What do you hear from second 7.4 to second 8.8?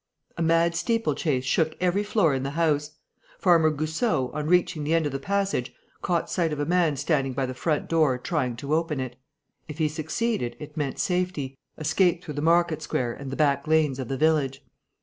the front door trying to